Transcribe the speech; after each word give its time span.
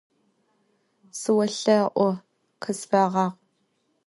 Sıolhe'u, 1.19 2.09
khısfeğeğu! 2.61 3.27